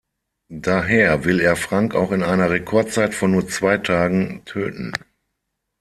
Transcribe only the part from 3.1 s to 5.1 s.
von nur zwei Tagen töten.